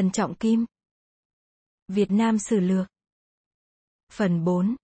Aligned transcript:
Trần 0.00 0.12
Trọng 0.12 0.34
Kim. 0.34 0.66
Việt 1.88 2.10
Nam 2.10 2.38
Sử 2.38 2.60
Lược. 2.60 2.86
Phần 4.12 4.44
4. 4.44 4.76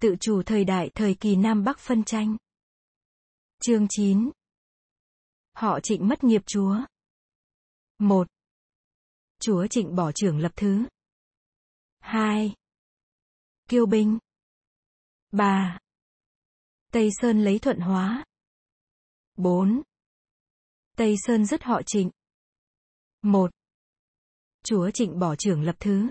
Tự 0.00 0.16
chủ 0.20 0.42
thời 0.46 0.64
đại, 0.64 0.90
thời 0.94 1.14
kỳ 1.20 1.36
Nam 1.36 1.64
Bắc 1.64 1.78
phân 1.78 2.04
tranh. 2.04 2.36
Chương 3.62 3.86
9. 3.90 4.30
Họ 5.52 5.80
Trịnh 5.82 6.08
mất 6.08 6.24
nghiệp 6.24 6.42
chúa. 6.46 6.76
1. 7.98 8.28
Chúa 9.40 9.66
Trịnh 9.66 9.94
bỏ 9.94 10.12
trưởng 10.12 10.38
lập 10.38 10.52
thứ. 10.56 10.84
2. 11.98 12.54
Kiêu 13.68 13.86
binh. 13.86 14.18
3. 15.30 15.78
Tây 16.92 17.08
Sơn 17.20 17.44
lấy 17.44 17.58
thuận 17.58 17.78
hóa. 17.78 18.24
4. 19.36 19.82
Tây 20.96 21.14
Sơn 21.18 21.46
dứt 21.46 21.62
họ 21.62 21.82
Trịnh. 21.86 22.10
1. 23.22 23.50
Chúa 24.66 24.90
Trịnh 24.90 25.18
bỏ 25.18 25.34
trưởng 25.36 25.62
lập 25.62 25.76
thứ. 25.80 26.08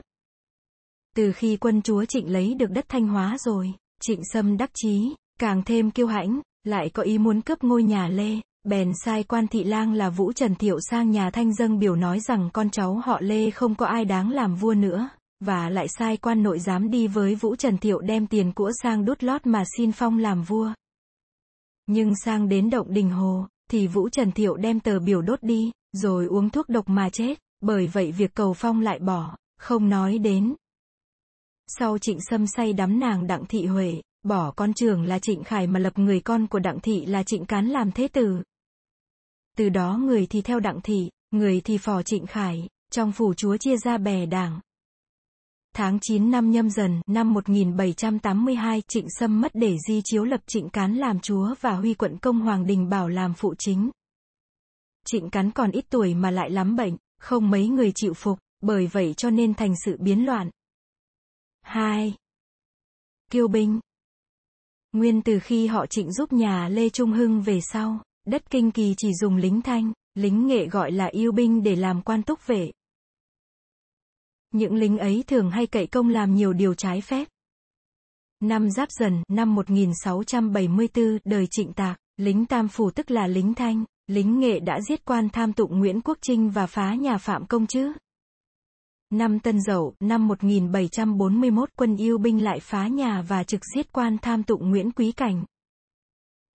Từ 1.16 1.32
khi 1.32 1.58
quân 1.58 1.82
chúa 1.82 2.06
Trịnh 2.06 2.34
lấy 2.34 2.54
được 2.54 2.72
đất 2.72 2.86
Thanh 2.90 3.08
Hóa 3.08 3.38
rồi, 3.40 3.74
Trịnh 4.02 4.22
Sâm 4.34 4.58
đắc 4.58 4.70
chí, 4.74 5.16
càng 5.40 5.64
thêm 5.66 5.92
kiêu 5.92 6.08
hãnh, 6.08 6.42
lại 6.64 6.90
có 6.90 7.04
ý 7.04 7.18
muốn 7.18 7.42
cướp 7.42 7.64
ngôi 7.64 7.84
nhà 7.84 8.08
Lê, 8.08 8.40
bèn 8.64 8.92
sai 9.06 9.24
quan 9.24 9.48
thị 9.48 9.64
lang 9.64 9.94
là 9.94 10.10
Vũ 10.10 10.34
Trần 10.34 10.56
Thiệu 10.56 10.78
sang 10.90 11.12
nhà 11.12 11.30
Thanh 11.32 11.54
dâng 11.54 11.80
biểu 11.80 11.96
nói 11.96 12.20
rằng 12.20 12.50
con 12.54 12.70
cháu 12.70 13.02
họ 13.06 13.20
Lê 13.22 13.52
không 13.52 13.76
có 13.76 13.86
ai 13.86 14.06
đáng 14.06 14.32
làm 14.32 14.56
vua 14.56 14.74
nữa, 14.74 15.10
và 15.40 15.70
lại 15.70 15.88
sai 15.88 16.18
quan 16.18 16.44
nội 16.44 16.60
giám 16.60 16.90
đi 16.90 17.08
với 17.08 17.36
Vũ 17.36 17.56
Trần 17.56 17.78
Thiệu 17.78 18.00
đem 18.00 18.28
tiền 18.28 18.52
của 18.54 18.72
sang 18.84 19.06
đút 19.06 19.24
lót 19.24 19.48
mà 19.48 19.64
xin 19.78 19.92
phong 19.92 20.18
làm 20.18 20.44
vua. 20.44 20.74
Nhưng 21.88 22.16
sang 22.16 22.50
đến 22.50 22.70
động 22.70 22.94
đình 22.94 23.10
hồ, 23.10 23.48
thì 23.72 23.88
Vũ 23.88 24.10
Trần 24.10 24.32
Thiệu 24.32 24.56
đem 24.56 24.80
tờ 24.80 25.00
biểu 25.00 25.22
đốt 25.22 25.44
đi, 25.44 25.72
rồi 25.92 26.26
uống 26.26 26.50
thuốc 26.50 26.70
độc 26.70 26.90
mà 26.90 27.10
chết, 27.10 27.40
bởi 27.62 27.88
vậy 27.88 28.12
việc 28.12 28.34
cầu 28.34 28.54
phong 28.54 28.82
lại 28.82 29.00
bỏ, 29.00 29.38
không 29.58 29.90
nói 29.90 30.18
đến. 30.18 30.56
Sau 31.68 31.98
trịnh 31.98 32.20
sâm 32.22 32.48
say 32.48 32.74
đắm 32.74 33.00
nàng 33.00 33.28
Đặng 33.28 33.46
Thị 33.46 33.66
Huệ, 33.66 34.02
bỏ 34.24 34.52
con 34.52 34.74
trưởng 34.74 35.04
là 35.04 35.20
trịnh 35.20 35.44
Khải 35.44 35.68
mà 35.68 35.80
lập 35.80 35.98
người 35.98 36.20
con 36.20 36.48
của 36.48 36.60
Đặng 36.60 36.80
Thị 36.80 37.06
là 37.06 37.24
trịnh 37.24 37.46
Cán 37.46 37.68
làm 37.68 37.92
thế 37.92 38.08
tử. 38.08 38.42
Từ 39.58 39.70
đó 39.70 39.98
người 39.98 40.28
thì 40.30 40.42
theo 40.42 40.60
Đặng 40.60 40.82
Thị, 40.82 41.10
người 41.32 41.62
thì 41.62 41.78
phò 41.78 42.04
trịnh 42.04 42.26
Khải, 42.26 42.70
trong 42.92 43.12
phủ 43.12 43.34
chúa 43.34 43.58
chia 43.58 43.78
ra 43.78 43.98
bè 43.98 44.26
đảng. 44.26 44.60
Tháng 45.76 46.00
9 46.02 46.32
năm 46.32 46.52
nhâm 46.52 46.70
dần, 46.70 47.02
năm 47.08 47.34
1782, 47.34 48.82
Trịnh 48.88 49.06
Sâm 49.20 49.42
mất 49.42 49.52
để 49.54 49.78
di 49.88 50.02
chiếu 50.04 50.24
lập 50.24 50.42
Trịnh 50.48 50.70
Cán 50.70 50.96
làm 50.96 51.20
chúa 51.20 51.56
và 51.62 51.76
Huy 51.76 51.94
quận 51.94 52.18
công 52.18 52.40
Hoàng 52.40 52.66
Đình 52.66 52.90
Bảo 52.90 53.08
làm 53.08 53.34
phụ 53.34 53.54
chính. 53.58 53.90
Trịnh 55.06 55.30
Cán 55.30 55.52
còn 55.52 55.72
ít 55.72 55.86
tuổi 55.90 56.14
mà 56.14 56.32
lại 56.32 56.50
lắm 56.50 56.76
bệnh, 56.76 56.98
không 57.20 57.50
mấy 57.50 57.68
người 57.68 57.92
chịu 57.96 58.14
phục, 58.14 58.40
bởi 58.62 58.88
vậy 58.88 59.14
cho 59.14 59.30
nên 59.30 59.54
thành 59.54 59.74
sự 59.86 59.98
biến 60.00 60.26
loạn. 60.26 60.50
2. 61.62 62.14
Kiêu 63.32 63.48
binh 63.48 63.80
Nguyên 64.92 65.22
từ 65.22 65.40
khi 65.40 65.68
họ 65.68 65.86
trịnh 65.86 66.12
giúp 66.12 66.34
nhà 66.34 66.70
Lê 66.70 66.90
Trung 66.90 67.12
Hưng 67.12 67.42
về 67.42 67.60
sau, 67.62 68.00
đất 68.26 68.50
kinh 68.50 68.72
kỳ 68.72 68.94
chỉ 68.98 69.14
dùng 69.14 69.36
lính 69.36 69.62
thanh, 69.62 69.94
lính 70.16 70.48
nghệ 70.48 70.68
gọi 70.68 70.92
là 70.92 71.06
yêu 71.06 71.32
binh 71.32 71.64
để 71.64 71.76
làm 71.76 72.02
quan 72.02 72.24
túc 72.24 72.48
vệ. 72.48 72.72
Những 74.52 74.76
lính 74.76 74.98
ấy 74.98 75.24
thường 75.28 75.52
hay 75.52 75.68
cậy 75.68 75.88
công 75.88 76.10
làm 76.10 76.36
nhiều 76.36 76.54
điều 76.54 76.74
trái 76.74 77.02
phép. 77.02 77.28
Năm 78.40 78.72
Giáp 78.72 78.92
Dần, 78.92 79.24
năm 79.28 79.56
1674, 79.56 81.18
đời 81.26 81.48
trịnh 81.52 81.74
tạc, 81.74 81.98
lính 82.18 82.46
tam 82.46 82.68
phủ 82.68 82.92
tức 82.92 83.12
là 83.12 83.28
lính 83.28 83.54
thanh, 83.54 83.86
lính 84.10 84.40
nghệ 84.40 84.60
đã 84.60 84.82
giết 84.82 85.06
quan 85.06 85.30
tham 85.30 85.54
tụng 85.54 85.80
Nguyễn 85.80 86.02
Quốc 86.02 86.18
Trinh 86.22 86.50
và 86.50 86.68
phá 86.68 86.94
nhà 86.94 87.18
Phạm 87.18 87.46
Công 87.46 87.68
chứ. 87.68 87.94
Năm 89.10 89.40
Tân 89.40 89.62
Dậu, 89.62 89.94
năm 90.00 90.28
1741 90.28 91.70
quân 91.76 91.98
yêu 91.98 92.18
binh 92.18 92.44
lại 92.44 92.60
phá 92.60 92.88
nhà 92.88 93.22
và 93.22 93.44
trực 93.44 93.62
giết 93.76 93.92
quan 93.92 94.18
tham 94.22 94.44
tụng 94.44 94.70
Nguyễn 94.70 94.92
Quý 94.92 95.12
Cảnh. 95.12 95.46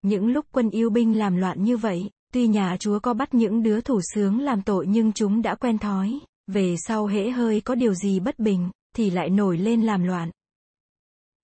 Những 0.02 0.26
lúc 0.26 0.46
quân 0.52 0.70
yêu 0.70 0.90
binh 0.90 1.18
làm 1.18 1.36
loạn 1.36 1.64
như 1.64 1.76
vậy, 1.76 2.10
tuy 2.32 2.46
nhà 2.46 2.76
chúa 2.80 2.98
có 2.98 3.14
bắt 3.14 3.34
những 3.34 3.62
đứa 3.62 3.80
thủ 3.80 4.00
sướng 4.14 4.40
làm 4.40 4.62
tội 4.62 4.86
nhưng 4.88 5.12
chúng 5.12 5.42
đã 5.42 5.54
quen 5.54 5.78
thói, 5.78 6.18
về 6.46 6.74
sau 6.78 7.06
hễ 7.06 7.30
hơi 7.30 7.60
có 7.60 7.74
điều 7.74 7.94
gì 7.94 8.20
bất 8.20 8.38
bình, 8.38 8.70
thì 8.96 9.10
lại 9.10 9.30
nổi 9.30 9.58
lên 9.58 9.82
làm 9.82 10.04
loạn. 10.04 10.30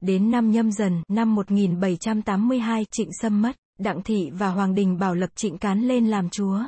Đến 0.01 0.31
năm 0.31 0.51
nhâm 0.51 0.73
dần, 0.73 1.03
năm 1.09 1.35
1782, 1.35 2.87
trịnh 2.91 3.11
sâm 3.21 3.43
mất, 3.43 3.57
Đặng 3.81 4.03
Thị 4.03 4.31
và 4.31 4.49
Hoàng 4.49 4.75
Đình 4.75 4.99
bảo 4.99 5.15
lập 5.15 5.31
trịnh 5.35 5.59
cán 5.59 5.81
lên 5.81 6.07
làm 6.07 6.31
chúa. 6.31 6.61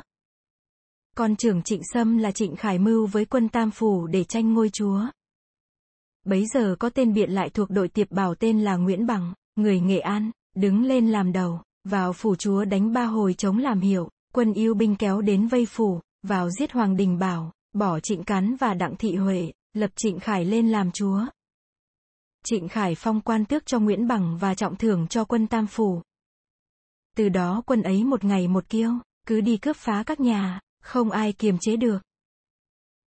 Con 1.15 1.35
trưởng 1.35 1.63
trịnh 1.63 1.81
sâm 1.93 2.17
là 2.17 2.31
trịnh 2.31 2.55
khải 2.55 2.79
mưu 2.79 3.07
với 3.07 3.25
quân 3.25 3.49
tam 3.49 3.71
phủ 3.71 4.07
để 4.07 4.23
tranh 4.23 4.53
ngôi 4.53 4.69
chúa. 4.69 5.01
Bấy 6.25 6.45
giờ 6.53 6.75
có 6.79 6.89
tên 6.89 7.13
biện 7.13 7.31
lại 7.31 7.49
thuộc 7.49 7.69
đội 7.69 7.87
tiệp 7.87 8.11
bảo 8.11 8.35
tên 8.35 8.61
là 8.61 8.75
Nguyễn 8.75 9.05
Bằng, 9.05 9.33
người 9.55 9.79
Nghệ 9.79 9.99
An, 9.99 10.31
đứng 10.55 10.83
lên 10.83 11.11
làm 11.11 11.31
đầu, 11.31 11.61
vào 11.83 12.13
phủ 12.13 12.35
chúa 12.35 12.65
đánh 12.65 12.93
ba 12.93 13.05
hồi 13.05 13.33
chống 13.33 13.57
làm 13.57 13.79
hiệu, 13.79 14.09
quân 14.33 14.53
yêu 14.53 14.73
binh 14.73 14.95
kéo 14.95 15.21
đến 15.21 15.47
vây 15.47 15.65
phủ, 15.65 15.99
vào 16.23 16.49
giết 16.49 16.71
Hoàng 16.71 16.97
Đình 16.97 17.19
Bảo, 17.19 17.51
bỏ 17.73 17.99
Trịnh 17.99 18.23
Cán 18.23 18.55
và 18.55 18.73
Đặng 18.73 18.95
Thị 18.95 19.15
Huệ, 19.15 19.51
lập 19.73 19.91
Trịnh 19.95 20.19
Khải 20.19 20.45
lên 20.45 20.69
làm 20.69 20.91
chúa. 20.91 21.25
Trịnh 22.45 22.67
Khải 22.67 22.95
phong 22.95 23.21
quan 23.21 23.45
tước 23.45 23.65
cho 23.65 23.79
Nguyễn 23.79 24.07
Bằng 24.07 24.37
và 24.37 24.55
trọng 24.55 24.75
thưởng 24.75 25.07
cho 25.07 25.25
quân 25.25 25.47
Tam 25.47 25.67
Phủ. 25.67 26.01
Từ 27.17 27.29
đó 27.29 27.63
quân 27.65 27.81
ấy 27.81 28.03
một 28.03 28.23
ngày 28.23 28.47
một 28.47 28.69
kiêu, 28.69 28.91
cứ 29.27 29.41
đi 29.41 29.57
cướp 29.57 29.77
phá 29.77 30.03
các 30.05 30.19
nhà, 30.19 30.59
không 30.81 31.11
ai 31.11 31.33
kiềm 31.33 31.57
chế 31.61 31.75
được. 31.75 31.97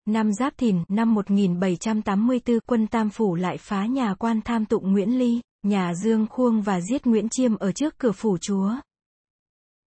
Năm 0.06 0.34
Giáp 0.34 0.58
Thìn, 0.58 0.84
năm 0.88 1.14
1784, 1.14 2.60
quân 2.66 2.88
Tam 2.88 3.10
Phủ 3.10 3.36
lại 3.36 3.58
phá 3.58 3.86
nhà 3.86 4.14
quan 4.14 4.42
tham 4.42 4.66
tụng 4.66 4.92
Nguyễn 4.92 5.20
Ly, 5.20 5.42
nhà 5.64 5.94
Dương 6.04 6.28
Khuông 6.30 6.62
và 6.62 6.82
giết 6.82 7.06
Nguyễn 7.06 7.30
Chiêm 7.30 7.56
ở 7.56 7.72
trước 7.72 7.98
cửa 7.98 8.12
phủ 8.12 8.38
chúa. 8.42 8.72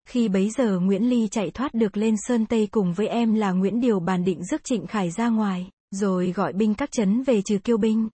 Khi 0.09 0.29
bấy 0.29 0.51
giờ 0.51 0.79
Nguyễn 0.81 1.09
Ly 1.11 1.29
chạy 1.29 1.51
thoát 1.51 1.75
được 1.75 1.97
lên 1.97 2.15
Sơn 2.27 2.47
Tây 2.47 2.69
cùng 2.71 2.93
với 2.93 3.09
em 3.09 3.35
là 3.35 3.53
Nguyễn 3.53 3.81
Điều 3.81 4.01
bàn 4.01 4.25
định 4.25 4.45
rước 4.45 4.65
Trịnh 4.65 4.87
Khải 4.87 5.11
ra 5.11 5.29
ngoài, 5.29 5.71
rồi 5.91 6.33
gọi 6.33 6.53
binh 6.53 6.75
các 6.75 6.93
chấn 6.93 7.23
về 7.23 7.43
trừ 7.43 7.59
kiêu 7.59 7.77
binh. 7.77 8.09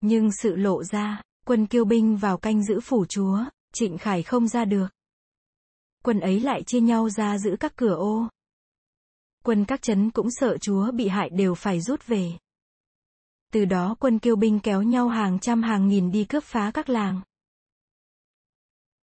Nhưng 0.00 0.30
sự 0.42 0.56
lộ 0.56 0.84
ra, 0.84 1.22
quân 1.46 1.66
kiêu 1.66 1.84
binh 1.84 2.16
vào 2.16 2.38
canh 2.38 2.64
giữ 2.64 2.80
phủ 2.80 3.04
chúa, 3.08 3.44
Trịnh 3.78 3.98
Khải 3.98 4.22
không 4.22 4.48
ra 4.48 4.64
được. 4.64 4.86
Quân 6.04 6.20
ấy 6.20 6.40
lại 6.40 6.62
chia 6.62 6.80
nhau 6.80 7.10
ra 7.10 7.38
giữ 7.38 7.56
các 7.60 7.76
cửa 7.76 7.94
ô. 7.94 8.28
Quân 9.44 9.64
các 9.64 9.82
chấn 9.82 10.10
cũng 10.10 10.30
sợ 10.30 10.58
chúa 10.58 10.92
bị 10.92 11.08
hại 11.08 11.30
đều 11.30 11.54
phải 11.54 11.80
rút 11.80 12.06
về. 12.06 12.32
Từ 13.52 13.64
đó 13.64 13.96
quân 14.00 14.18
kiêu 14.18 14.36
binh 14.36 14.60
kéo 14.60 14.82
nhau 14.82 15.08
hàng 15.08 15.38
trăm 15.38 15.62
hàng 15.62 15.88
nghìn 15.88 16.10
đi 16.10 16.24
cướp 16.24 16.44
phá 16.44 16.70
các 16.74 16.88
làng. 16.88 17.20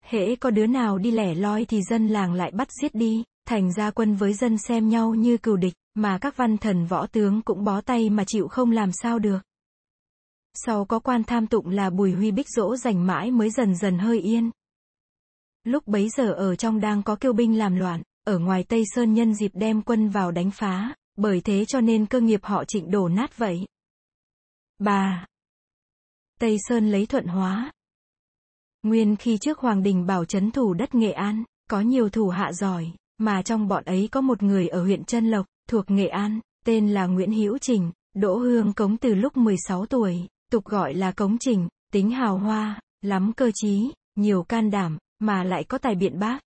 Hễ 0.05 0.35
có 0.35 0.49
đứa 0.49 0.67
nào 0.67 0.97
đi 0.97 1.11
lẻ 1.11 1.35
loi 1.35 1.65
thì 1.65 1.81
dân 1.81 2.07
làng 2.07 2.33
lại 2.33 2.51
bắt 2.51 2.67
giết 2.81 2.95
đi, 2.95 3.23
thành 3.45 3.73
ra 3.73 3.91
quân 3.91 4.15
với 4.15 4.33
dân 4.33 4.57
xem 4.57 4.89
nhau 4.89 5.15
như 5.15 5.37
cừu 5.37 5.57
địch, 5.57 5.73
mà 5.93 6.17
các 6.21 6.37
văn 6.37 6.57
thần 6.57 6.85
võ 6.85 7.07
tướng 7.07 7.41
cũng 7.41 7.63
bó 7.63 7.81
tay 7.81 8.09
mà 8.09 8.23
chịu 8.27 8.47
không 8.47 8.71
làm 8.71 8.91
sao 8.91 9.19
được. 9.19 9.39
Sau 10.53 10.85
có 10.85 10.99
quan 10.99 11.23
tham 11.23 11.47
tụng 11.47 11.69
là 11.69 11.89
Bùi 11.89 12.11
Huy 12.13 12.31
Bích 12.31 12.49
dỗ 12.49 12.77
dành 12.77 13.07
mãi 13.07 13.31
mới 13.31 13.49
dần 13.49 13.75
dần 13.75 13.99
hơi 13.99 14.19
yên. 14.19 14.51
Lúc 15.63 15.87
bấy 15.87 16.09
giờ 16.09 16.33
ở 16.33 16.55
trong 16.55 16.79
đang 16.79 17.03
có 17.03 17.15
kiêu 17.15 17.33
binh 17.33 17.57
làm 17.57 17.75
loạn, 17.75 18.01
ở 18.25 18.39
ngoài 18.39 18.63
Tây 18.63 18.83
Sơn 18.95 19.13
nhân 19.13 19.35
dịp 19.35 19.51
đem 19.53 19.81
quân 19.81 20.09
vào 20.09 20.31
đánh 20.31 20.51
phá, 20.51 20.95
bởi 21.15 21.41
thế 21.41 21.65
cho 21.65 21.81
nên 21.81 22.05
cơ 22.05 22.19
nghiệp 22.19 22.39
họ 22.43 22.63
trịnh 22.65 22.91
đổ 22.91 23.09
nát 23.09 23.37
vậy. 23.37 23.65
Bà 24.79 25.25
Tây 26.39 26.57
Sơn 26.67 26.91
lấy 26.91 27.05
thuận 27.05 27.25
hóa, 27.25 27.71
Nguyên 28.83 29.15
khi 29.15 29.37
trước 29.37 29.59
Hoàng 29.59 29.83
Đình 29.83 30.05
bảo 30.05 30.25
chấn 30.25 30.51
thủ 30.51 30.73
đất 30.73 30.95
Nghệ 30.95 31.11
An, 31.11 31.43
có 31.69 31.81
nhiều 31.81 32.09
thủ 32.09 32.27
hạ 32.29 32.51
giỏi, 32.53 32.91
mà 33.17 33.41
trong 33.41 33.67
bọn 33.67 33.83
ấy 33.83 34.09
có 34.11 34.21
một 34.21 34.43
người 34.43 34.67
ở 34.67 34.83
huyện 34.83 35.03
Trân 35.03 35.31
Lộc, 35.31 35.45
thuộc 35.69 35.91
Nghệ 35.91 36.07
An, 36.07 36.39
tên 36.65 36.89
là 36.89 37.05
Nguyễn 37.05 37.31
Hữu 37.31 37.57
Trình, 37.57 37.91
đỗ 38.15 38.37
hương 38.37 38.73
cống 38.73 38.97
từ 38.97 39.15
lúc 39.15 39.37
16 39.37 39.85
tuổi, 39.85 40.27
tục 40.51 40.65
gọi 40.65 40.93
là 40.93 41.11
cống 41.11 41.37
trình, 41.37 41.67
tính 41.91 42.11
hào 42.11 42.37
hoa, 42.37 42.81
lắm 43.01 43.33
cơ 43.33 43.51
trí, 43.53 43.91
nhiều 44.15 44.43
can 44.43 44.71
đảm, 44.71 44.97
mà 45.25 45.43
lại 45.43 45.63
có 45.63 45.77
tài 45.77 45.95
biện 45.95 46.19
bác. 46.19 46.39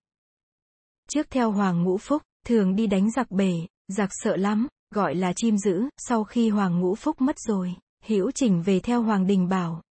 Trước 1.10 1.26
theo 1.30 1.50
Hoàng 1.50 1.84
Ngũ 1.84 1.98
Phúc, 1.98 2.22
thường 2.46 2.76
đi 2.76 2.86
đánh 2.86 3.10
giặc 3.10 3.30
bể, 3.30 3.52
giặc 3.88 4.08
sợ 4.12 4.36
lắm, 4.36 4.68
gọi 4.94 5.14
là 5.14 5.32
chim 5.36 5.58
dữ, 5.58 5.82
sau 5.96 6.24
khi 6.24 6.48
Hoàng 6.48 6.80
Ngũ 6.80 6.94
Phúc 6.94 7.20
mất 7.20 7.38
rồi, 7.38 7.74
Hữu 8.04 8.30
Trình 8.30 8.62
về 8.62 8.80
theo 8.80 9.02
Hoàng 9.02 9.26
Đình 9.26 9.48
Bảo, 9.48 9.82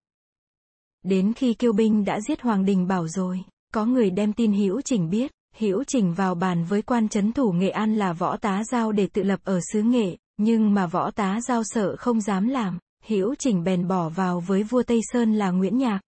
Đến 1.04 1.34
khi 1.34 1.54
kiêu 1.54 1.74
binh 1.74 2.06
đã 2.06 2.22
giết 2.22 2.42
Hoàng 2.42 2.66
Đình 2.66 2.88
Bảo 2.88 3.08
rồi, 3.08 3.44
có 3.74 3.86
người 3.86 4.10
đem 4.10 4.34
tin 4.34 4.54
Hữu 4.54 4.82
Trình 4.82 5.10
biết, 5.10 5.32
Hữu 5.56 5.84
Trình 5.84 6.14
vào 6.14 6.36
bàn 6.36 6.64
với 6.64 6.82
quan 6.82 7.10
chấn 7.10 7.32
thủ 7.32 7.52
Nghệ 7.52 7.70
An 7.70 7.96
là 7.96 8.14
võ 8.14 8.38
tá 8.38 8.64
giao 8.72 8.92
để 8.92 9.08
tự 9.14 9.24
lập 9.24 9.40
ở 9.44 9.60
xứ 9.74 9.82
Nghệ, 9.82 10.18
nhưng 10.38 10.74
mà 10.74 10.88
võ 10.88 11.12
tá 11.12 11.40
giao 11.48 11.64
sợ 11.66 11.96
không 11.96 12.22
dám 12.22 12.48
làm, 12.48 12.80
Hữu 13.06 13.36
Trình 13.36 13.64
bèn 13.64 13.88
bỏ 13.88 14.10
vào 14.10 14.40
với 14.40 14.64
vua 14.64 14.84
Tây 14.84 15.00
Sơn 15.12 15.34
là 15.34 15.52
Nguyễn 15.52 15.78
Nhạc. 15.78 16.00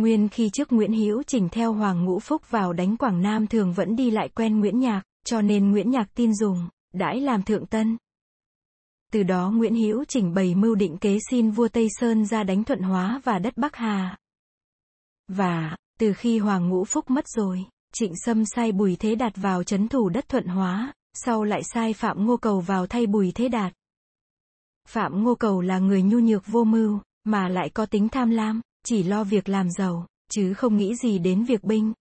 Nguyên 0.00 0.28
khi 0.28 0.50
trước 0.50 0.72
Nguyễn 0.72 0.92
Hữu 0.92 1.22
Trình 1.22 1.48
theo 1.48 1.72
Hoàng 1.72 2.04
Ngũ 2.04 2.20
Phúc 2.20 2.50
vào 2.50 2.72
đánh 2.72 2.96
Quảng 2.96 3.22
Nam 3.22 3.46
thường 3.46 3.72
vẫn 3.72 3.96
đi 3.96 4.10
lại 4.10 4.28
quen 4.28 4.60
Nguyễn 4.60 4.78
Nhạc, 4.78 5.02
cho 5.24 5.40
nên 5.40 5.70
Nguyễn 5.70 5.90
Nhạc 5.90 6.14
tin 6.14 6.34
dùng, 6.34 6.68
đãi 6.92 7.20
làm 7.20 7.42
thượng 7.42 7.66
tân. 7.66 7.96
từ 9.12 9.22
đó 9.22 9.50
Nguyễn 9.50 9.74
Hữu 9.74 10.04
Chỉnh 10.04 10.34
bày 10.34 10.54
mưu 10.54 10.74
định 10.74 10.96
kế 10.98 11.18
xin 11.30 11.50
vua 11.50 11.68
Tây 11.68 11.88
Sơn 11.90 12.26
ra 12.26 12.42
đánh 12.42 12.64
Thuận 12.64 12.80
Hóa 12.80 13.20
và 13.24 13.38
đất 13.38 13.56
Bắc 13.56 13.76
Hà. 13.76 14.16
Và, 15.28 15.76
từ 15.98 16.12
khi 16.12 16.38
Hoàng 16.38 16.68
Ngũ 16.68 16.84
Phúc 16.84 17.10
mất 17.10 17.24
rồi, 17.28 17.64
Trịnh 17.92 18.12
Sâm 18.24 18.44
sai 18.44 18.72
Bùi 18.72 18.96
Thế 18.96 19.14
Đạt 19.14 19.32
vào 19.36 19.62
chấn 19.62 19.88
thủ 19.88 20.08
đất 20.08 20.28
Thuận 20.28 20.46
Hóa, 20.46 20.92
sau 21.14 21.44
lại 21.44 21.62
sai 21.74 21.92
Phạm 21.92 22.26
Ngô 22.26 22.36
Cầu 22.36 22.60
vào 22.60 22.86
thay 22.86 23.06
Bùi 23.06 23.32
Thế 23.34 23.48
Đạt. 23.48 23.72
Phạm 24.88 25.24
Ngô 25.24 25.34
Cầu 25.34 25.60
là 25.60 25.78
người 25.78 26.02
nhu 26.02 26.18
nhược 26.18 26.46
vô 26.46 26.64
mưu, 26.64 26.98
mà 27.24 27.48
lại 27.48 27.70
có 27.74 27.86
tính 27.86 28.08
tham 28.08 28.30
lam, 28.30 28.60
chỉ 28.86 29.02
lo 29.02 29.24
việc 29.24 29.48
làm 29.48 29.70
giàu, 29.70 30.06
chứ 30.30 30.54
không 30.54 30.76
nghĩ 30.76 30.94
gì 30.94 31.18
đến 31.18 31.44
việc 31.44 31.64
binh. 31.64 31.92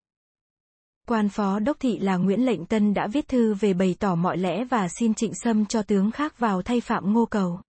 Quan 1.07 1.29
phó 1.29 1.59
đốc 1.59 1.79
thị 1.79 1.99
là 1.99 2.17
Nguyễn 2.17 2.45
Lệnh 2.45 2.65
Tân 2.65 2.93
đã 2.93 3.07
viết 3.07 3.27
thư 3.27 3.53
về 3.53 3.73
bày 3.73 3.95
tỏ 3.99 4.15
mọi 4.15 4.37
lẽ 4.37 4.63
và 4.65 4.87
xin 4.99 5.13
Trịnh 5.13 5.31
Sâm 5.43 5.65
cho 5.65 5.81
tướng 5.81 6.11
khác 6.11 6.39
vào 6.39 6.61
thay 6.61 6.81
Phạm 6.81 7.13
Ngô 7.13 7.25
Cầu. 7.25 7.61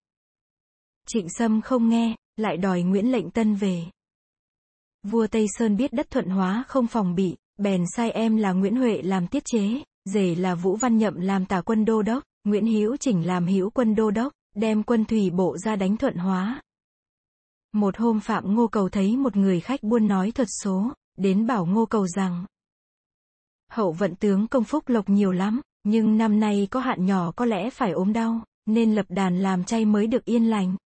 Trịnh 1.09 1.27
Sâm 1.29 1.61
không 1.61 1.89
nghe, 1.89 2.17
lại 2.37 2.57
đòi 2.57 2.83
Nguyễn 2.83 3.12
Lệnh 3.12 3.31
Tân 3.31 3.55
về. 3.55 3.85
Vua 5.03 5.27
Tây 5.27 5.47
Sơn 5.59 5.77
biết 5.77 5.93
đất 5.93 6.11
thuận 6.11 6.29
hóa 6.29 6.65
không 6.69 6.87
phòng 6.87 7.15
bị, 7.15 7.37
bèn 7.59 7.85
sai 7.97 8.11
em 8.11 8.37
là 8.37 8.53
Nguyễn 8.53 8.77
Huệ 8.77 9.03
làm 9.03 9.27
tiết 9.27 9.43
chế, 9.45 9.83
rể 10.05 10.35
là 10.35 10.55
Vũ 10.55 10.77
Văn 10.77 10.99
Nhậm 10.99 11.15
làm 11.21 11.47
tả 11.47 11.61
quân 11.61 11.85
đô 11.85 12.03
đốc, 12.03 12.25
Nguyễn 12.45 12.67
Hữu 12.67 12.97
Chỉnh 12.97 13.27
làm 13.27 13.47
hữu 13.47 13.71
quân 13.71 13.95
đô 13.95 14.11
đốc, 14.11 14.33
đem 14.55 14.83
quân 14.83 15.05
thủy 15.05 15.31
bộ 15.31 15.59
ra 15.59 15.77
đánh 15.77 15.97
thuận 15.97 16.15
hóa. 16.15 16.62
Một 17.73 17.97
hôm 17.97 18.21
Phạm 18.21 18.55
Ngô 18.55 18.69
Cầu 18.69 18.89
thấy 18.89 19.17
một 19.17 19.37
người 19.37 19.61
khách 19.61 19.83
buôn 19.83 20.09
nói 20.09 20.31
thuật 20.31 20.49
số, 20.63 20.93
đến 21.17 21.47
bảo 21.47 21.67
Ngô 21.67 21.87
Cầu 21.87 22.07
rằng, 22.07 22.47
hậu 23.71 23.93
vận 23.93 24.15
tướng 24.15 24.47
công 24.47 24.65
phúc 24.65 24.89
lộc 24.89 25.09
nhiều 25.09 25.33
lắm, 25.33 25.61
nhưng 25.85 26.19
năm 26.19 26.41
nay 26.41 26.69
có 26.71 26.81
hạn 26.81 27.07
nhỏ 27.07 27.33
có 27.37 27.45
lẽ 27.45 27.71
phải 27.71 27.91
ốm 27.91 28.13
đau, 28.13 28.41
nên 28.67 28.95
lập 28.95 29.07
đàn 29.09 29.39
làm 29.39 29.65
chay 29.65 29.85
mới 29.85 30.07
được 30.07 30.25
yên 30.25 30.51
lành. 30.51 30.77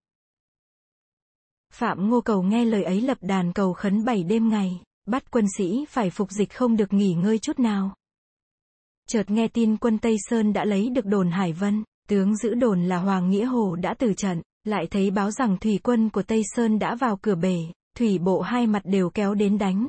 Phạm 1.73 2.11
Ngô 2.11 2.21
Cầu 2.21 2.43
nghe 2.43 2.65
lời 2.65 2.85
ấy 2.85 3.01
lập 3.01 3.19
đàn 3.21 3.53
cầu 3.53 3.73
khấn 3.73 4.05
bảy 4.05 4.25
đêm 4.25 4.49
ngày, 4.49 4.81
bắt 5.07 5.31
quân 5.31 5.45
sĩ 5.59 5.85
phải 5.89 6.11
phục 6.11 6.31
dịch 6.31 6.53
không 6.53 6.77
được 6.77 6.93
nghỉ 6.93 7.15
ngơi 7.15 7.39
chút 7.39 7.59
nào. 7.59 7.95
Chợt 9.09 9.31
nghe 9.31 9.49
tin 9.49 9.77
quân 9.77 9.99
Tây 9.99 10.17
Sơn 10.19 10.53
đã 10.53 10.65
lấy 10.65 10.91
được 10.91 11.07
đồn 11.07 11.31
Hải 11.31 11.53
Vân, 11.53 11.85
tướng 12.09 12.37
giữ 12.37 12.55
đồn 12.55 12.83
là 12.83 12.99
Hoàng 12.99 13.31
Nghĩa 13.31 13.45
Hồ 13.45 13.77
đã 13.77 13.95
từ 13.95 14.15
trận, 14.15 14.43
lại 14.65 14.87
thấy 14.91 15.11
báo 15.11 15.31
rằng 15.31 15.59
thủy 15.59 15.81
quân 15.83 16.11
của 16.11 16.23
Tây 16.23 16.43
Sơn 16.55 16.79
đã 16.79 16.95
vào 16.95 17.17
cửa 17.17 17.35
bể, 17.35 17.59
thủy 17.97 18.19
bộ 18.19 18.41
hai 18.41 18.67
mặt 18.67 18.83
đều 18.85 19.11
kéo 19.11 19.35
đến 19.35 19.59
đánh. 19.59 19.89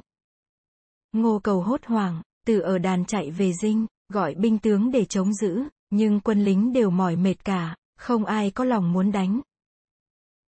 Ngô 1.11 1.39
Cầu 1.43 1.61
hốt 1.61 1.85
hoảng, 1.85 2.21
từ 2.45 2.59
ở 2.59 2.77
đàn 2.77 3.05
chạy 3.05 3.31
về 3.31 3.53
dinh, 3.53 3.85
gọi 4.13 4.35
binh 4.35 4.59
tướng 4.59 4.91
để 4.91 5.05
chống 5.05 5.33
giữ, 5.33 5.63
nhưng 5.89 6.19
quân 6.19 6.43
lính 6.43 6.73
đều 6.73 6.89
mỏi 6.89 7.15
mệt 7.15 7.45
cả, 7.45 7.75
không 7.97 8.25
ai 8.25 8.51
có 8.51 8.63
lòng 8.63 8.93
muốn 8.93 9.11
đánh. 9.11 9.41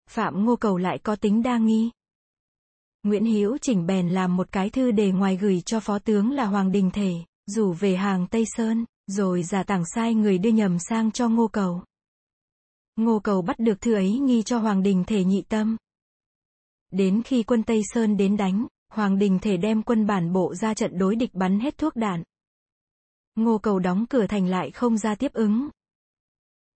Phạm 0.09 0.45
Ngô 0.45 0.56
Cầu 0.56 0.77
lại 0.77 0.97
có 1.03 1.15
tính 1.15 1.44
đa 1.44 1.57
nghi. 1.57 1.91
Nguyễn 3.03 3.25
Hữu 3.25 3.57
chỉnh 3.57 3.85
bèn 3.85 4.09
làm 4.09 4.35
một 4.35 4.51
cái 4.51 4.69
thư 4.69 4.91
đề 4.91 5.12
ngoài 5.12 5.38
gửi 5.38 5.62
cho 5.65 5.79
phó 5.79 6.00
tướng 6.00 6.31
là 6.31 6.45
Hoàng 6.45 6.71
Đình 6.71 6.91
Thể, 6.91 7.13
rủ 7.45 7.74
về 7.74 7.95
hàng 7.95 8.27
Tây 8.27 8.45
Sơn, 8.56 8.85
rồi 9.07 9.44
giả 9.44 9.63
tảng 9.63 9.83
sai 9.95 10.13
người 10.13 10.38
đưa 10.38 10.50
nhầm 10.50 10.77
sang 10.79 11.12
cho 11.12 11.29
Ngô 11.29 11.47
Cầu. 11.47 11.83
Ngô 12.98 13.20
Cầu 13.20 13.42
bắt 13.42 13.60
được 13.60 13.82
thư 13.82 13.94
ấy 13.94 14.20
nghi 14.20 14.44
cho 14.44 14.60
Hoàng 14.60 14.84
Đình 14.84 15.04
Thể 15.08 15.24
nhị 15.24 15.42
tâm. 15.42 15.78
Đến 16.92 17.22
khi 17.26 17.44
quân 17.44 17.64
Tây 17.64 17.82
Sơn 17.94 18.18
đến 18.18 18.38
đánh, 18.38 18.68
Hoàng 18.90 19.20
Đình 19.20 19.40
Thể 19.42 19.58
đem 19.58 19.84
quân 19.84 20.08
bản 20.08 20.34
bộ 20.34 20.56
ra 20.56 20.74
trận 20.74 20.98
đối 20.98 21.16
địch 21.16 21.34
bắn 21.34 21.60
hết 21.60 21.78
thuốc 21.78 21.96
đạn. 21.96 22.24
Ngô 23.36 23.58
Cầu 23.58 23.80
đóng 23.80 24.06
cửa 24.10 24.28
thành 24.28 24.48
lại 24.48 24.72
không 24.72 24.98
ra 24.98 25.16
tiếp 25.16 25.34
ứng. 25.34 25.70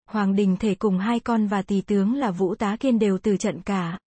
Hoàng 0.07 0.35
Đình 0.35 0.57
Thể 0.61 0.75
cùng 0.75 0.99
hai 0.99 1.21
con 1.21 1.47
và 1.47 1.63
tỳ 1.63 1.81
tướng 1.81 2.15
là 2.15 2.31
Vũ 2.31 2.55
Tá 2.55 2.77
Kiên 2.81 2.99
đều 2.99 3.19
từ 3.19 3.37
trận 3.37 3.63
cả. 3.63 3.99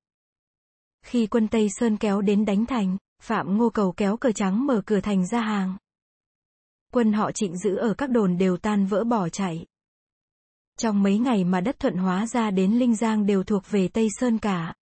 Khi 1.06 1.28
quân 1.28 1.48
Tây 1.48 1.68
Sơn 1.70 1.98
kéo 1.98 2.22
đến 2.22 2.46
đánh 2.46 2.66
thành, 2.66 2.98
Phạm 3.22 3.58
Ngô 3.58 3.70
Cầu 3.70 3.92
kéo 3.92 4.18
cờ 4.18 4.32
trắng 4.32 4.66
mở 4.66 4.82
cửa 4.86 5.02
thành 5.02 5.28
ra 5.28 5.42
hàng. 5.42 5.78
Quân 6.94 7.14
họ 7.14 7.32
trịnh 7.32 7.58
giữ 7.58 7.76
ở 7.76 7.94
các 7.94 8.10
đồn 8.10 8.38
đều 8.38 8.58
tan 8.58 8.86
vỡ 8.86 9.04
bỏ 9.04 9.30
chạy. 9.30 9.66
Trong 10.80 11.04
mấy 11.04 11.18
ngày 11.18 11.44
mà 11.44 11.62
đất 11.62 11.80
thuận 11.80 11.96
hóa 11.96 12.28
ra 12.28 12.52
đến 12.52 12.72
Linh 12.72 12.96
Giang 12.96 13.26
đều 13.26 13.44
thuộc 13.44 13.64
về 13.70 13.88
Tây 13.88 14.08
Sơn 14.20 14.38
cả. 14.38 14.74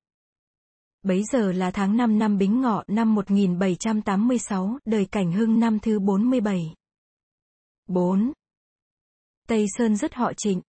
Bấy 1.04 1.24
giờ 1.24 1.52
là 1.52 1.72
tháng 1.72 1.98
5 1.98 2.20
năm 2.20 2.38
Bính 2.38 2.62
Ngọ 2.62 2.84
năm 2.88 3.16
1786, 3.16 4.80
đời 4.86 5.06
cảnh 5.06 5.32
hưng 5.32 5.60
năm 5.60 5.80
thứ 5.80 6.00
47. 6.00 6.74
4. 7.88 8.32
Tây 9.48 9.66
Sơn 9.78 9.96
dứt 9.96 10.14
họ 10.14 10.34
trịnh. 10.38 10.62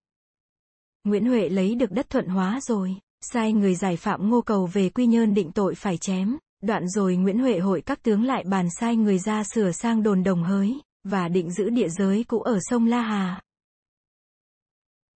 Nguyễn 1.05 1.27
Huệ 1.27 1.49
lấy 1.49 1.75
được 1.75 1.91
đất 1.91 2.11
thuận 2.11 2.27
hóa 2.27 2.61
rồi, 2.63 2.97
sai 3.21 3.53
người 3.53 3.75
giải 3.75 3.97
phạm 3.97 4.31
ngô 4.31 4.41
cầu 4.41 4.67
về 4.73 4.89
quy 4.89 5.07
nhơn 5.07 5.35
định 5.35 5.53
tội 5.53 5.75
phải 5.75 5.99
chém, 5.99 6.37
đoạn 6.63 6.89
rồi 6.89 7.17
Nguyễn 7.17 7.39
Huệ 7.39 7.59
hội 7.59 7.83
các 7.87 8.03
tướng 8.03 8.25
lại 8.25 8.45
bàn 8.47 8.67
sai 8.81 8.97
người 8.97 9.19
ra 9.19 9.45
sửa 9.45 9.73
sang 9.73 10.03
đồn 10.03 10.23
đồng 10.23 10.43
hới, 10.43 10.81
và 11.05 11.29
định 11.29 11.51
giữ 11.51 11.71
địa 11.71 11.89
giới 11.89 12.25
cũ 12.25 12.41
ở 12.41 12.59
sông 12.61 12.87
La 12.87 13.03
Hà. 13.03 13.43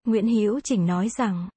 Nguyễn 0.06 0.28
Hữu 0.28 0.60
Chỉnh 0.60 0.86
nói 0.86 1.08
rằng, 1.08 1.48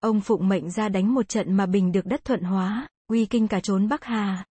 ông 0.00 0.20
phụng 0.20 0.48
mệnh 0.48 0.70
ra 0.70 0.88
đánh 0.88 1.14
một 1.14 1.28
trận 1.28 1.52
mà 1.52 1.66
bình 1.66 1.92
được 1.92 2.06
đất 2.06 2.24
thuận 2.24 2.40
hóa, 2.40 2.88
uy 3.06 3.26
kinh 3.26 3.48
cả 3.48 3.60
trốn 3.60 3.88
Bắc 3.88 4.04
Hà. 4.04 4.44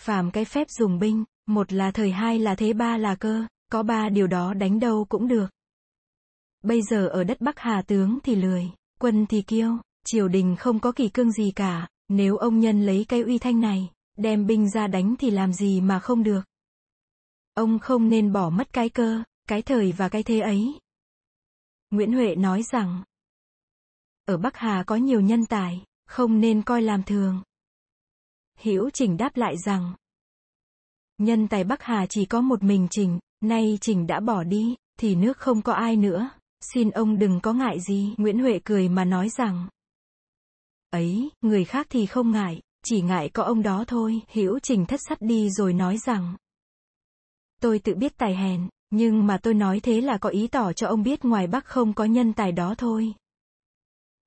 Phàm 0.00 0.30
cái 0.30 0.44
phép 0.44 0.70
dùng 0.70 0.98
binh, 0.98 1.24
một 1.46 1.72
là 1.72 1.90
thời 1.90 2.10
hai 2.10 2.38
là 2.38 2.54
thế 2.54 2.72
ba 2.72 2.96
là 2.96 3.14
cơ, 3.14 3.46
có 3.72 3.82
ba 3.82 4.08
điều 4.08 4.26
đó 4.26 4.54
đánh 4.54 4.80
đâu 4.80 5.06
cũng 5.08 5.28
được. 5.28 5.46
Bây 6.62 6.82
giờ 6.82 7.08
ở 7.08 7.24
đất 7.24 7.40
Bắc 7.40 7.58
Hà 7.58 7.82
tướng 7.82 8.18
thì 8.22 8.34
lười, 8.34 8.70
quân 9.00 9.26
thì 9.26 9.42
kiêu, 9.42 9.76
triều 10.04 10.28
đình 10.28 10.56
không 10.58 10.80
có 10.80 10.92
kỳ 10.92 11.08
cương 11.08 11.32
gì 11.32 11.52
cả, 11.56 11.88
nếu 12.08 12.36
ông 12.36 12.60
nhân 12.60 12.86
lấy 12.86 13.04
cái 13.08 13.22
uy 13.22 13.38
thanh 13.38 13.60
này, 13.60 13.90
đem 14.16 14.46
binh 14.46 14.70
ra 14.70 14.86
đánh 14.86 15.14
thì 15.18 15.30
làm 15.30 15.52
gì 15.52 15.80
mà 15.80 15.98
không 15.98 16.22
được. 16.22 16.42
Ông 17.54 17.78
không 17.78 18.08
nên 18.08 18.32
bỏ 18.32 18.50
mất 18.50 18.72
cái 18.72 18.88
cơ, 18.88 19.22
cái 19.48 19.62
thời 19.62 19.92
và 19.92 20.08
cái 20.08 20.22
thế 20.22 20.40
ấy. 20.40 20.78
Nguyễn 21.90 22.12
Huệ 22.12 22.34
nói 22.34 22.62
rằng, 22.62 23.02
ở 24.24 24.36
Bắc 24.36 24.56
Hà 24.56 24.84
có 24.86 24.96
nhiều 24.96 25.20
nhân 25.20 25.46
tài, 25.46 25.84
không 26.06 26.40
nên 26.40 26.62
coi 26.62 26.82
làm 26.82 27.02
thường. 27.02 27.42
Hữu 28.58 28.90
Trình 28.90 29.16
đáp 29.16 29.36
lại 29.36 29.56
rằng, 29.64 29.94
nhân 31.18 31.48
tài 31.48 31.64
Bắc 31.64 31.82
Hà 31.82 32.06
chỉ 32.06 32.24
có 32.24 32.40
một 32.40 32.62
mình 32.62 32.86
Trình, 32.90 33.18
nay 33.40 33.78
Trình 33.80 34.06
đã 34.06 34.20
bỏ 34.20 34.44
đi, 34.44 34.76
thì 34.98 35.14
nước 35.14 35.38
không 35.38 35.62
có 35.62 35.72
ai 35.72 35.96
nữa, 35.96 36.30
xin 36.60 36.90
ông 36.90 37.18
đừng 37.18 37.40
có 37.40 37.52
ngại 37.52 37.80
gì. 37.80 38.14
Nguyễn 38.16 38.38
Huệ 38.38 38.60
cười 38.64 38.88
mà 38.88 39.04
nói 39.04 39.28
rằng, 39.28 39.68
ấy, 40.90 41.30
người 41.40 41.64
khác 41.64 41.86
thì 41.90 42.06
không 42.06 42.30
ngại, 42.30 42.60
chỉ 42.84 43.00
ngại 43.00 43.30
có 43.34 43.42
ông 43.42 43.62
đó 43.62 43.84
thôi. 43.86 44.20
Hữu 44.28 44.58
Trình 44.58 44.86
thất 44.86 45.00
sắt 45.08 45.20
đi 45.20 45.50
rồi 45.50 45.72
nói 45.72 45.98
rằng, 45.98 46.36
tôi 47.60 47.78
tự 47.78 47.94
biết 47.94 48.16
tài 48.16 48.36
hèn, 48.36 48.68
nhưng 48.90 49.26
mà 49.26 49.38
tôi 49.42 49.54
nói 49.54 49.80
thế 49.80 50.00
là 50.00 50.18
có 50.18 50.28
ý 50.28 50.48
tỏ 50.48 50.72
cho 50.72 50.86
ông 50.86 51.02
biết 51.02 51.24
ngoài 51.24 51.46
Bắc 51.46 51.64
không 51.64 51.94
có 51.94 52.04
nhân 52.04 52.32
tài 52.32 52.52
đó 52.52 52.74
thôi. 52.78 53.14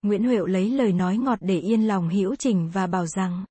Nguyễn 0.02 0.24
Huệ 0.24 0.38
lấy 0.48 0.70
lời 0.70 0.94
nói 0.94 1.18
ngọt 1.18 1.40
để 1.42 1.60
yên 1.60 1.88
lòng 1.88 2.10
Hữu 2.10 2.36
Trình 2.36 2.70
và 2.74 2.88
bảo 2.88 3.06
rằng 3.08 3.46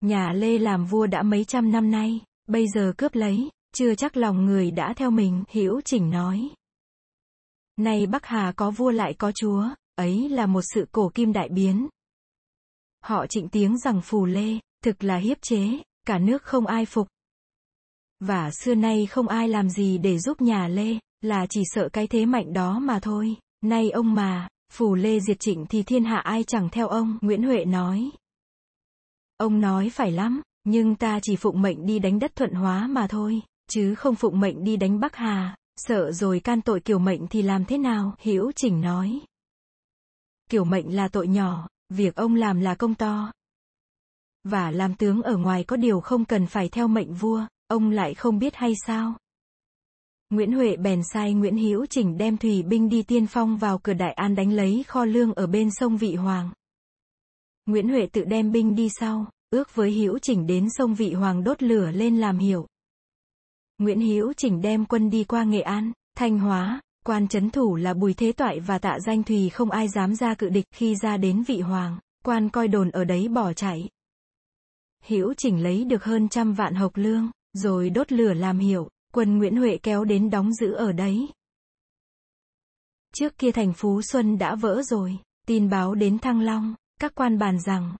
Nhà 0.00 0.32
Lê 0.32 0.58
làm 0.58 0.84
vua 0.84 1.06
đã 1.06 1.22
mấy 1.22 1.44
trăm 1.44 1.72
năm 1.72 1.90
nay, 1.90 2.20
bây 2.46 2.68
giờ 2.68 2.92
cướp 2.96 3.14
lấy, 3.14 3.50
chưa 3.74 3.94
chắc 3.94 4.16
lòng 4.16 4.44
người 4.44 4.70
đã 4.70 4.94
theo 4.96 5.10
mình, 5.10 5.44
Hữu 5.52 5.80
Trình 5.80 6.10
nói. 6.10 6.50
Nay 7.76 8.06
Bắc 8.06 8.26
Hà 8.26 8.52
có 8.56 8.70
vua 8.70 8.90
lại 8.90 9.14
có 9.14 9.32
chúa, 9.32 9.68
ấy 9.94 10.28
là 10.28 10.46
một 10.46 10.62
sự 10.74 10.86
cổ 10.92 11.10
kim 11.14 11.32
đại 11.32 11.48
biến. 11.48 11.88
Họ 13.00 13.26
trịnh 13.26 13.48
tiếng 13.48 13.78
rằng 13.78 14.00
phù 14.02 14.24
lê, 14.24 14.58
thực 14.84 15.04
là 15.04 15.16
hiếp 15.16 15.42
chế, 15.42 15.68
cả 16.06 16.18
nước 16.18 16.42
không 16.42 16.66
ai 16.66 16.86
phục. 16.86 17.08
Và 18.20 18.50
xưa 18.50 18.74
nay 18.74 19.06
không 19.06 19.28
ai 19.28 19.48
làm 19.48 19.70
gì 19.70 19.98
để 19.98 20.18
giúp 20.18 20.40
nhà 20.40 20.68
Lê, 20.68 20.98
là 21.20 21.46
chỉ 21.50 21.62
sợ 21.64 21.88
cái 21.92 22.06
thế 22.06 22.26
mạnh 22.26 22.52
đó 22.52 22.78
mà 22.78 23.00
thôi. 23.00 23.36
Nay 23.62 23.90
ông 23.90 24.14
mà, 24.14 24.48
phù 24.72 24.94
Lê 24.94 25.20
diệt 25.20 25.40
trịnh 25.40 25.66
thì 25.66 25.82
thiên 25.82 26.04
hạ 26.04 26.16
ai 26.18 26.44
chẳng 26.44 26.68
theo 26.72 26.88
ông, 26.88 27.18
Nguyễn 27.20 27.42
Huệ 27.42 27.64
nói. 27.64 28.10
Ông 29.36 29.60
nói 29.60 29.90
phải 29.90 30.10
lắm, 30.10 30.42
nhưng 30.64 30.94
ta 30.94 31.18
chỉ 31.22 31.36
phụng 31.36 31.62
mệnh 31.62 31.86
đi 31.86 31.98
đánh 31.98 32.18
đất 32.18 32.36
thuận 32.36 32.52
hóa 32.52 32.86
mà 32.86 33.06
thôi, 33.06 33.42
chứ 33.70 33.94
không 33.94 34.14
phụng 34.14 34.40
mệnh 34.40 34.64
đi 34.64 34.76
đánh 34.76 35.00
Bắc 35.00 35.16
Hà, 35.16 35.56
sợ 35.76 36.12
rồi 36.12 36.40
can 36.40 36.60
tội 36.60 36.80
kiểu 36.80 36.98
mệnh 36.98 37.26
thì 37.26 37.42
làm 37.42 37.64
thế 37.64 37.78
nào, 37.78 38.14
Hữu 38.22 38.52
Chỉnh 38.52 38.80
nói. 38.80 39.20
Kiểu 40.50 40.64
mệnh 40.64 40.96
là 40.96 41.08
tội 41.08 41.28
nhỏ, 41.28 41.68
việc 41.88 42.16
ông 42.16 42.34
làm 42.34 42.60
là 42.60 42.74
công 42.74 42.94
to. 42.94 43.32
Và 44.44 44.70
làm 44.70 44.94
tướng 44.94 45.22
ở 45.22 45.36
ngoài 45.36 45.64
có 45.64 45.76
điều 45.76 46.00
không 46.00 46.24
cần 46.24 46.46
phải 46.46 46.68
theo 46.68 46.88
mệnh 46.88 47.14
vua, 47.14 47.46
ông 47.66 47.90
lại 47.90 48.14
không 48.14 48.38
biết 48.38 48.54
hay 48.54 48.72
sao? 48.86 49.14
Nguyễn 50.30 50.52
Huệ 50.52 50.76
bèn 50.76 51.02
sai 51.12 51.34
Nguyễn 51.34 51.56
Hữu 51.56 51.86
Chỉnh 51.86 52.18
đem 52.18 52.36
thủy 52.36 52.62
binh 52.62 52.88
đi 52.88 53.02
tiên 53.02 53.26
phong 53.26 53.56
vào 53.56 53.78
cửa 53.78 53.92
Đại 53.92 54.12
An 54.12 54.34
đánh 54.34 54.52
lấy 54.52 54.84
kho 54.88 55.04
lương 55.04 55.34
ở 55.34 55.46
bên 55.46 55.68
sông 55.70 55.96
Vị 55.96 56.14
Hoàng. 56.14 56.50
Nguyễn 57.66 57.88
Huệ 57.88 58.06
tự 58.06 58.24
đem 58.24 58.52
binh 58.52 58.74
đi 58.74 58.88
sau, 59.00 59.26
ước 59.50 59.74
với 59.74 59.92
Hữu 59.92 60.18
Chỉnh 60.18 60.46
đến 60.46 60.68
sông 60.70 60.94
Vị 60.94 61.12
Hoàng 61.12 61.44
đốt 61.44 61.62
lửa 61.62 61.90
lên 61.90 62.16
làm 62.16 62.38
hiểu. 62.38 62.66
Nguyễn 63.78 64.00
Hữu 64.00 64.32
Chỉnh 64.32 64.60
đem 64.60 64.86
quân 64.86 65.10
đi 65.10 65.24
qua 65.24 65.44
Nghệ 65.44 65.60
An, 65.60 65.92
Thanh 66.16 66.38
Hóa, 66.38 66.80
Quan 67.06 67.28
chấn 67.28 67.50
thủ 67.50 67.76
là 67.76 67.94
Bùi 67.94 68.14
Thế 68.14 68.32
Toại 68.32 68.60
và 68.60 68.78
Tạ 68.78 68.98
Danh 69.06 69.22
Thùy 69.22 69.48
không 69.48 69.70
ai 69.70 69.88
dám 69.88 70.14
ra 70.14 70.34
cự 70.34 70.48
địch 70.48 70.64
khi 70.74 70.96
ra 70.96 71.16
đến 71.16 71.42
vị 71.42 71.60
hoàng, 71.60 71.98
quan 72.24 72.48
coi 72.48 72.68
đồn 72.68 72.90
ở 72.90 73.04
đấy 73.04 73.28
bỏ 73.28 73.52
chạy. 73.52 73.88
Hữu 75.06 75.34
Chỉnh 75.34 75.62
lấy 75.62 75.84
được 75.84 76.04
hơn 76.04 76.28
trăm 76.28 76.52
vạn 76.52 76.74
hộc 76.74 76.96
lương, 76.96 77.30
rồi 77.54 77.90
đốt 77.90 78.12
lửa 78.12 78.34
làm 78.34 78.58
hiệu, 78.58 78.88
quân 79.12 79.38
Nguyễn 79.38 79.56
Huệ 79.56 79.78
kéo 79.82 80.04
đến 80.04 80.30
đóng 80.30 80.52
giữ 80.52 80.72
ở 80.72 80.92
đấy. 80.92 81.28
Trước 83.14 83.38
kia 83.38 83.52
thành 83.52 83.72
Phú 83.72 84.02
Xuân 84.02 84.38
đã 84.38 84.54
vỡ 84.54 84.82
rồi, 84.82 85.18
tin 85.46 85.70
báo 85.70 85.94
đến 85.94 86.18
Thăng 86.18 86.40
Long, 86.40 86.74
các 87.00 87.14
quan 87.14 87.38
bàn 87.38 87.60
rằng 87.60 87.96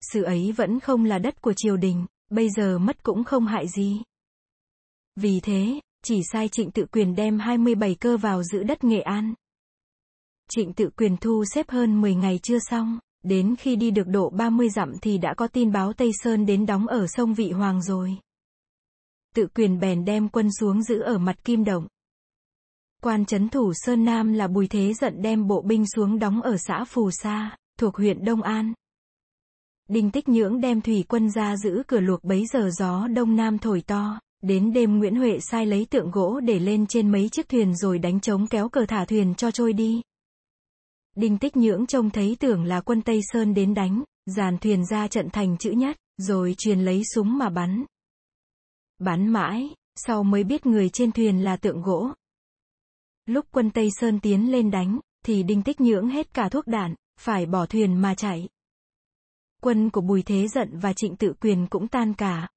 sự 0.00 0.22
ấy 0.22 0.52
vẫn 0.52 0.80
không 0.80 1.04
là 1.04 1.18
đất 1.18 1.42
của 1.42 1.52
triều 1.56 1.76
đình, 1.76 2.06
bây 2.30 2.50
giờ 2.50 2.78
mất 2.78 3.02
cũng 3.02 3.24
không 3.24 3.46
hại 3.46 3.68
gì. 3.68 4.02
Vì 5.16 5.40
thế, 5.40 5.80
chỉ 6.04 6.20
sai 6.32 6.48
trịnh 6.48 6.70
tự 6.70 6.86
quyền 6.92 7.14
đem 7.14 7.38
27 7.38 7.94
cơ 7.94 8.16
vào 8.16 8.42
giữ 8.42 8.62
đất 8.62 8.84
Nghệ 8.84 9.00
An. 9.00 9.34
Trịnh 10.50 10.72
tự 10.72 10.90
quyền 10.96 11.16
thu 11.16 11.44
xếp 11.54 11.70
hơn 11.70 12.00
10 12.00 12.14
ngày 12.14 12.40
chưa 12.42 12.58
xong, 12.58 12.98
đến 13.26 13.56
khi 13.58 13.76
đi 13.76 13.90
được 13.90 14.06
độ 14.06 14.30
30 14.30 14.68
dặm 14.70 14.92
thì 15.02 15.18
đã 15.18 15.34
có 15.34 15.46
tin 15.46 15.72
báo 15.72 15.92
Tây 15.92 16.10
Sơn 16.22 16.46
đến 16.46 16.66
đóng 16.66 16.86
ở 16.86 17.06
sông 17.06 17.34
Vị 17.34 17.50
Hoàng 17.50 17.82
rồi. 17.82 18.16
Tự 19.34 19.46
quyền 19.54 19.78
bèn 19.80 20.04
đem 20.04 20.28
quân 20.28 20.48
xuống 20.60 20.82
giữ 20.82 21.00
ở 21.00 21.18
mặt 21.18 21.44
Kim 21.44 21.64
Động. 21.64 21.86
Quan 23.02 23.24
chấn 23.24 23.48
thủ 23.48 23.72
Sơn 23.74 24.04
Nam 24.04 24.32
là 24.32 24.48
Bùi 24.48 24.68
Thế 24.68 24.94
giận 24.94 25.22
đem 25.22 25.46
bộ 25.46 25.62
binh 25.62 25.84
xuống 25.96 26.18
đóng 26.18 26.42
ở 26.42 26.56
xã 26.56 26.84
Phù 26.84 27.10
Sa, 27.10 27.56
thuộc 27.78 27.96
huyện 27.96 28.24
Đông 28.24 28.42
An. 28.42 28.72
Đinh 29.88 30.10
Tích 30.10 30.28
Nhưỡng 30.28 30.60
đem 30.60 30.80
thủy 30.80 31.04
quân 31.08 31.30
ra 31.30 31.56
giữ 31.56 31.82
cửa 31.86 32.00
luộc 32.00 32.24
bấy 32.24 32.46
giờ 32.52 32.70
gió 32.78 33.08
đông 33.08 33.36
nam 33.36 33.58
thổi 33.58 33.82
to, 33.86 34.20
đến 34.42 34.72
đêm 34.72 34.98
Nguyễn 34.98 35.16
Huệ 35.16 35.38
sai 35.40 35.66
lấy 35.66 35.86
tượng 35.90 36.10
gỗ 36.10 36.40
để 36.40 36.58
lên 36.58 36.86
trên 36.86 37.12
mấy 37.12 37.28
chiếc 37.28 37.48
thuyền 37.48 37.76
rồi 37.76 37.98
đánh 37.98 38.20
trống 38.20 38.46
kéo 38.46 38.68
cờ 38.68 38.86
thả 38.88 39.04
thuyền 39.04 39.34
cho 39.34 39.50
trôi 39.50 39.72
đi. 39.72 40.00
Đinh 41.16 41.38
Tích 41.38 41.56
Nhưỡng 41.56 41.86
trông 41.86 42.10
thấy 42.10 42.36
tưởng 42.40 42.64
là 42.64 42.80
quân 42.80 43.02
Tây 43.02 43.20
Sơn 43.22 43.54
đến 43.54 43.74
đánh, 43.74 44.02
dàn 44.26 44.58
thuyền 44.58 44.86
ra 44.86 45.08
trận 45.08 45.30
thành 45.30 45.56
chữ 45.58 45.70
nhất, 45.70 45.96
rồi 46.16 46.54
truyền 46.58 46.80
lấy 46.80 47.02
súng 47.14 47.38
mà 47.38 47.48
bắn. 47.48 47.84
Bắn 48.98 49.28
mãi, 49.28 49.74
sau 49.94 50.22
mới 50.22 50.44
biết 50.44 50.66
người 50.66 50.88
trên 50.88 51.12
thuyền 51.12 51.44
là 51.44 51.56
tượng 51.56 51.82
gỗ. 51.82 52.10
Lúc 53.26 53.46
quân 53.50 53.70
Tây 53.70 53.88
Sơn 54.00 54.20
tiến 54.20 54.52
lên 54.52 54.70
đánh, 54.70 55.00
thì 55.24 55.42
Đinh 55.42 55.62
Tích 55.62 55.80
Nhưỡng 55.80 56.08
hết 56.08 56.34
cả 56.34 56.48
thuốc 56.48 56.66
đạn, 56.66 56.94
phải 57.20 57.46
bỏ 57.46 57.66
thuyền 57.66 57.96
mà 57.96 58.14
chạy. 58.14 58.48
Quân 59.62 59.90
của 59.90 60.00
Bùi 60.00 60.22
Thế 60.22 60.48
Giận 60.48 60.78
và 60.78 60.92
Trịnh 60.92 61.16
Tự 61.16 61.32
Quyền 61.40 61.66
cũng 61.66 61.88
tan 61.88 62.14
cả. 62.14 62.48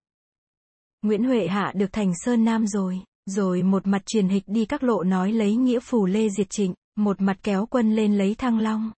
Nguyễn 1.01 1.23
Huệ 1.23 1.47
hạ 1.47 1.71
được 1.75 1.93
thành 1.93 2.11
Sơn 2.15 2.45
Nam 2.45 2.67
rồi, 2.67 2.99
rồi 3.25 3.63
một 3.63 3.87
mặt 3.87 4.01
truyền 4.05 4.27
hịch 4.27 4.43
đi 4.47 4.65
các 4.65 4.83
lộ 4.83 5.03
nói 5.03 5.31
lấy 5.31 5.55
nghĩa 5.55 5.79
phù 5.79 6.05
Lê 6.05 6.29
diệt 6.29 6.49
Trịnh, 6.49 6.73
một 6.99 7.21
mặt 7.21 7.37
kéo 7.43 7.65
quân 7.65 7.95
lên 7.95 8.17
lấy 8.17 8.35
Thăng 8.35 8.59
Long. 8.59 8.91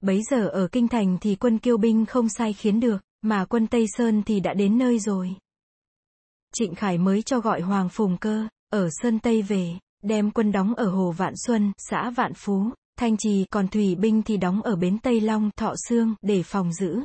Bấy 0.00 0.22
giờ 0.30 0.48
ở 0.48 0.68
Kinh 0.72 0.88
Thành 0.88 1.18
thì 1.20 1.36
quân 1.36 1.58
kiêu 1.58 1.76
binh 1.76 2.06
không 2.06 2.28
sai 2.28 2.52
khiến 2.52 2.80
được, 2.80 3.02
mà 3.22 3.44
quân 3.44 3.66
Tây 3.66 3.86
Sơn 3.96 4.22
thì 4.22 4.40
đã 4.40 4.54
đến 4.54 4.78
nơi 4.78 4.98
rồi. 4.98 5.36
Trịnh 6.54 6.74
Khải 6.74 6.98
mới 6.98 7.22
cho 7.22 7.40
gọi 7.40 7.60
Hoàng 7.60 7.88
Phùng 7.88 8.16
Cơ, 8.16 8.48
ở 8.70 8.88
Sơn 8.90 9.18
Tây 9.18 9.42
về, 9.42 9.78
đem 10.02 10.30
quân 10.30 10.52
đóng 10.52 10.74
ở 10.74 10.90
Hồ 10.90 11.12
Vạn 11.12 11.32
Xuân, 11.46 11.72
xã 11.78 12.10
Vạn 12.10 12.34
Phú, 12.34 12.70
Thanh 12.98 13.16
Trì, 13.16 13.44
còn 13.50 13.68
thủy 13.68 13.94
binh 13.94 14.22
thì 14.22 14.36
đóng 14.36 14.62
ở 14.62 14.76
bến 14.76 14.98
Tây 14.98 15.20
Long, 15.20 15.50
Thọ 15.56 15.74
Sương, 15.88 16.14
để 16.22 16.42
phòng 16.42 16.72
giữ. 16.72 17.00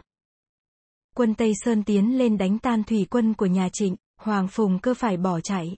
Quân 1.16 1.36
Tây 1.36 1.54
Sơn 1.56 1.84
tiến 1.84 2.18
lên 2.18 2.38
đánh 2.38 2.60
tan 2.60 2.84
thủy 2.84 3.08
quân 3.10 3.34
của 3.34 3.46
nhà 3.46 3.70
Trịnh, 3.74 3.96
Hoàng 4.18 4.48
Phùng 4.48 4.80
cơ 4.80 4.94
phải 4.94 5.18
bỏ 5.18 5.40
chạy. 5.40 5.76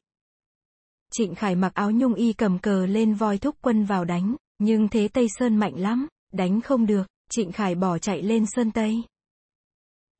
Trịnh 1.13 1.35
Khải 1.35 1.55
mặc 1.55 1.73
áo 1.73 1.91
nhung 1.91 2.13
y 2.13 2.33
cầm 2.33 2.59
cờ 2.59 2.85
lên 2.85 3.13
voi 3.13 3.37
thúc 3.37 3.55
quân 3.61 3.83
vào 3.83 4.05
đánh, 4.05 4.35
nhưng 4.59 4.87
thế 4.87 5.07
Tây 5.07 5.27
Sơn 5.39 5.55
mạnh 5.55 5.73
lắm, 5.77 6.07
đánh 6.33 6.61
không 6.61 6.85
được, 6.85 7.07
Trịnh 7.29 7.51
Khải 7.51 7.75
bỏ 7.75 7.97
chạy 7.97 8.21
lên 8.21 8.45
Sơn 8.45 8.71
Tây. 8.71 9.03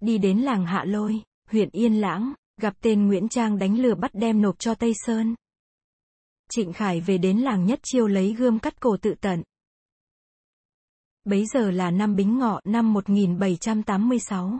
Đi 0.02 0.18
đến 0.18 0.38
làng 0.38 0.66
Hạ 0.66 0.84
Lôi, 0.88 1.22
huyện 1.50 1.70
Yên 1.72 2.02
Lãng, 2.02 2.34
gặp 2.62 2.74
tên 2.82 3.08
Nguyễn 3.08 3.30
Trang 3.30 3.60
đánh 3.60 3.80
lừa 3.80 3.96
bắt 3.96 4.12
đem 4.14 4.42
nộp 4.42 4.60
cho 4.60 4.76
Tây 4.76 4.94
Sơn. 5.06 5.36
Trịnh 6.52 6.74
Khải 6.74 7.02
về 7.02 7.18
đến 7.18 7.38
làng 7.38 7.66
Nhất 7.66 7.80
Chiêu 7.84 8.08
lấy 8.08 8.34
gươm 8.34 8.60
cắt 8.60 8.80
cổ 8.80 8.98
tự 8.98 9.14
tận. 9.22 9.44
Bấy 11.26 11.46
giờ 11.46 11.72
là 11.72 11.92
năm 11.92 12.16
Bính 12.16 12.40
Ngọ 12.40 12.62
năm 12.64 12.94
1786. 12.94 14.60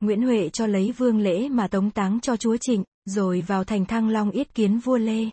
Nguyễn 0.00 0.22
Huệ 0.22 0.48
cho 0.48 0.66
lấy 0.66 0.92
vương 0.92 1.18
lễ 1.18 1.48
mà 1.48 1.68
tống 1.68 1.90
táng 1.90 2.20
cho 2.20 2.36
chúa 2.36 2.56
Trịnh, 2.56 2.84
rồi 3.06 3.44
vào 3.46 3.64
thành 3.64 3.84
Thăng 3.84 4.08
Long 4.08 4.30
yết 4.30 4.54
kiến 4.54 4.78
vua 4.78 4.96
Lê. 4.96 5.30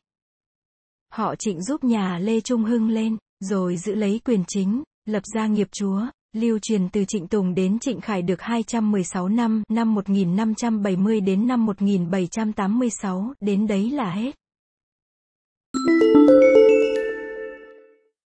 Họ 1.13 1.35
Trịnh 1.35 1.61
giúp 1.61 1.83
nhà 1.83 2.19
Lê 2.19 2.41
Trung 2.41 2.63
Hưng 2.63 2.89
lên, 2.89 3.17
rồi 3.39 3.77
giữ 3.77 3.95
lấy 3.95 4.21
quyền 4.25 4.43
chính, 4.47 4.83
lập 5.05 5.23
ra 5.33 5.47
nghiệp 5.47 5.67
chúa, 5.71 6.01
lưu 6.33 6.59
truyền 6.59 6.89
từ 6.89 7.05
Trịnh 7.05 7.27
Tùng 7.27 7.53
đến 7.53 7.79
Trịnh 7.79 8.01
Khải 8.01 8.21
được 8.21 8.41
216 8.41 9.29
năm, 9.29 9.63
năm 9.69 9.95
1570 9.95 11.21
đến 11.21 11.47
năm 11.47 11.65
1786, 11.65 13.33
đến 13.39 13.67
đấy 13.67 13.91
là 13.91 14.11
hết. 14.11 14.35